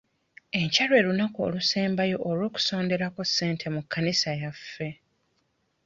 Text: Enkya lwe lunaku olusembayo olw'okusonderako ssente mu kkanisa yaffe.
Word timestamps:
Enkya 0.59 0.85
lwe 0.89 0.99
lunaku 1.05 1.39
olusembayo 1.47 2.17
olw'okusonderako 2.29 3.21
ssente 3.29 3.65
mu 3.75 3.81
kkanisa 3.83 4.29
yaffe. 4.41 4.89